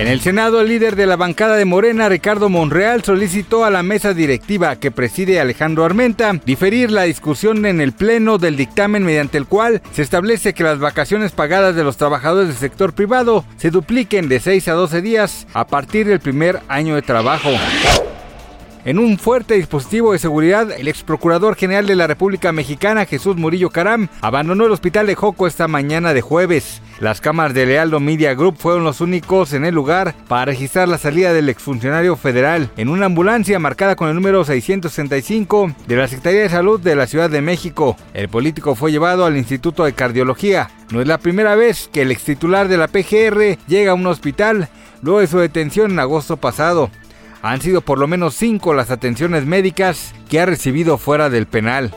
En 0.00 0.08
el 0.08 0.22
Senado, 0.22 0.62
el 0.62 0.68
líder 0.68 0.96
de 0.96 1.04
la 1.04 1.16
bancada 1.16 1.56
de 1.56 1.66
Morena, 1.66 2.08
Ricardo 2.08 2.48
Monreal, 2.48 3.04
solicitó 3.04 3.66
a 3.66 3.70
la 3.70 3.82
mesa 3.82 4.14
directiva 4.14 4.76
que 4.76 4.90
preside 4.90 5.40
Alejandro 5.40 5.84
Armenta 5.84 6.32
diferir 6.46 6.90
la 6.90 7.02
discusión 7.02 7.66
en 7.66 7.82
el 7.82 7.92
Pleno 7.92 8.38
del 8.38 8.56
dictamen 8.56 9.04
mediante 9.04 9.36
el 9.36 9.44
cual 9.44 9.82
se 9.92 10.00
establece 10.00 10.54
que 10.54 10.64
las 10.64 10.78
vacaciones 10.78 11.32
pagadas 11.32 11.76
de 11.76 11.84
los 11.84 11.98
trabajadores 11.98 12.48
del 12.48 12.56
sector 12.56 12.94
privado 12.94 13.44
se 13.58 13.70
dupliquen 13.70 14.30
de 14.30 14.40
6 14.40 14.68
a 14.68 14.72
12 14.72 15.02
días 15.02 15.46
a 15.52 15.66
partir 15.66 16.06
del 16.06 16.20
primer 16.20 16.60
año 16.68 16.94
de 16.94 17.02
trabajo. 17.02 17.50
En 18.82 18.98
un 18.98 19.18
fuerte 19.18 19.54
dispositivo 19.54 20.12
de 20.12 20.18
seguridad, 20.18 20.70
el 20.72 20.88
ex 20.88 21.02
procurador 21.02 21.54
general 21.54 21.86
de 21.86 21.96
la 21.96 22.06
República 22.06 22.50
Mexicana, 22.50 23.04
Jesús 23.04 23.36
Murillo 23.36 23.68
Caram, 23.68 24.08
abandonó 24.22 24.64
el 24.64 24.72
hospital 24.72 25.06
de 25.06 25.14
Joco 25.14 25.46
esta 25.46 25.68
mañana 25.68 26.14
de 26.14 26.22
jueves. 26.22 26.80
Las 26.98 27.20
cámaras 27.20 27.52
de 27.52 27.66
Lealdo 27.66 28.00
Media 28.00 28.32
Group 28.32 28.56
fueron 28.56 28.84
los 28.84 29.02
únicos 29.02 29.52
en 29.52 29.66
el 29.66 29.74
lugar 29.74 30.14
para 30.28 30.46
registrar 30.46 30.88
la 30.88 30.96
salida 30.96 31.34
del 31.34 31.50
exfuncionario 31.50 32.16
federal 32.16 32.70
en 32.78 32.88
una 32.88 33.06
ambulancia 33.06 33.58
marcada 33.58 33.96
con 33.96 34.08
el 34.08 34.14
número 34.14 34.44
665 34.44 35.74
de 35.86 35.96
la 35.96 36.08
Secretaría 36.08 36.40
de 36.40 36.48
Salud 36.48 36.80
de 36.80 36.96
la 36.96 37.06
Ciudad 37.06 37.28
de 37.28 37.42
México. 37.42 37.98
El 38.14 38.30
político 38.30 38.74
fue 38.74 38.92
llevado 38.92 39.26
al 39.26 39.36
Instituto 39.36 39.84
de 39.84 39.92
Cardiología. 39.92 40.70
No 40.90 41.02
es 41.02 41.06
la 41.06 41.18
primera 41.18 41.54
vez 41.54 41.90
que 41.92 42.00
el 42.00 42.12
ex 42.12 42.24
titular 42.24 42.66
de 42.68 42.78
la 42.78 42.88
PGR 42.88 43.58
llega 43.66 43.92
a 43.92 43.94
un 43.94 44.06
hospital 44.06 44.70
luego 45.02 45.20
de 45.20 45.26
su 45.26 45.38
detención 45.38 45.90
en 45.90 45.98
agosto 45.98 46.38
pasado. 46.38 46.90
Han 47.42 47.60
sido 47.60 47.80
por 47.80 47.98
lo 47.98 48.06
menos 48.06 48.34
cinco 48.34 48.74
las 48.74 48.90
atenciones 48.90 49.46
médicas 49.46 50.14
que 50.28 50.40
ha 50.40 50.46
recibido 50.46 50.98
fuera 50.98 51.30
del 51.30 51.46
penal. 51.46 51.92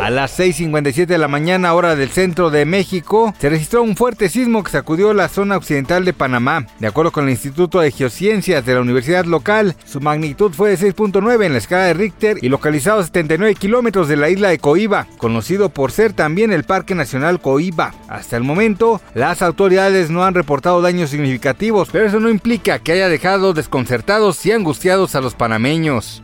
A 0.00 0.10
las 0.10 0.38
6.57 0.38 1.06
de 1.06 1.18
la 1.18 1.26
mañana, 1.26 1.74
hora 1.74 1.96
del 1.96 2.10
centro 2.10 2.50
de 2.50 2.64
México, 2.64 3.34
se 3.40 3.48
registró 3.48 3.82
un 3.82 3.96
fuerte 3.96 4.28
sismo 4.28 4.62
que 4.62 4.70
sacudió 4.70 5.12
la 5.14 5.28
zona 5.28 5.56
occidental 5.56 6.04
de 6.04 6.12
Panamá. 6.12 6.66
De 6.78 6.86
acuerdo 6.86 7.10
con 7.10 7.24
el 7.24 7.30
Instituto 7.30 7.80
de 7.80 7.90
Geociencias 7.90 8.64
de 8.64 8.74
la 8.74 8.82
universidad 8.82 9.24
local, 9.24 9.74
su 9.84 10.00
magnitud 10.00 10.52
fue 10.52 10.70
de 10.70 10.78
6.9 10.78 11.46
en 11.46 11.52
la 11.52 11.58
escala 11.58 11.84
de 11.86 11.94
Richter 11.94 12.38
y 12.40 12.48
localizado 12.50 13.00
a 13.00 13.04
79 13.04 13.56
kilómetros 13.56 14.06
de 14.06 14.16
la 14.16 14.28
isla 14.28 14.50
de 14.50 14.58
Coiba, 14.58 15.08
conocido 15.16 15.70
por 15.70 15.90
ser 15.90 16.12
también 16.12 16.52
el 16.52 16.62
Parque 16.62 16.94
Nacional 16.94 17.40
Coiba. 17.40 17.92
Hasta 18.08 18.36
el 18.36 18.44
momento, 18.44 19.00
las 19.14 19.42
autoridades 19.42 20.10
no 20.10 20.24
han 20.24 20.34
reportado 20.34 20.82
daños 20.82 21.10
significativos, 21.10 21.88
pero 21.90 22.06
eso 22.06 22.20
no 22.20 22.28
implica 22.28 22.78
que 22.78 22.92
haya 22.92 23.08
dejado 23.08 23.54
desconcertados 23.54 24.44
y 24.46 24.52
angustiados 24.52 25.16
a 25.16 25.20
los 25.20 25.34
panameños. 25.34 26.22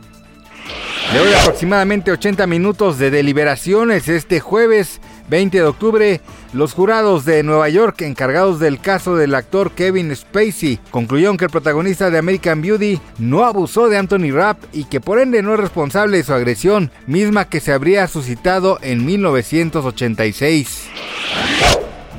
Luego 1.11 1.27
de 1.27 1.35
aproximadamente 1.35 2.11
80 2.11 2.47
minutos 2.47 2.97
de 2.97 3.11
deliberaciones 3.11 4.07
este 4.07 4.39
jueves 4.39 4.99
20 5.29 5.57
de 5.57 5.63
octubre, 5.63 6.21
los 6.53 6.73
jurados 6.73 7.25
de 7.25 7.43
Nueva 7.43 7.69
York 7.69 8.01
encargados 8.01 8.59
del 8.59 8.79
caso 8.79 9.15
del 9.15 9.35
actor 9.35 9.71
Kevin 9.71 10.15
Spacey 10.15 10.79
concluyeron 10.91 11.37
que 11.37 11.45
el 11.45 11.51
protagonista 11.51 12.09
de 12.09 12.17
American 12.17 12.61
Beauty 12.61 12.99
no 13.19 13.43
abusó 13.43 13.89
de 13.89 13.97
Anthony 13.97 14.31
Rapp 14.31 14.63
y 14.73 14.85
que 14.85 15.01
por 15.01 15.19
ende 15.19 15.41
no 15.41 15.53
es 15.53 15.59
responsable 15.59 16.17
de 16.17 16.23
su 16.23 16.33
agresión, 16.33 16.91
misma 17.07 17.47
que 17.47 17.59
se 17.59 17.73
habría 17.73 18.07
suscitado 18.07 18.79
en 18.81 19.05
1986. 19.05 20.87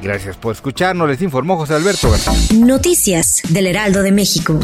Gracias 0.03 0.37
por 0.37 0.55
escucharnos, 0.55 1.09
les 1.09 1.23
informó 1.23 1.57
José 1.57 1.75
Alberto 1.75 2.11
García. 2.11 2.59
Noticias 2.59 3.41
del 3.49 3.67
Heraldo 3.67 4.03
de 4.03 4.13
México. 4.13 4.61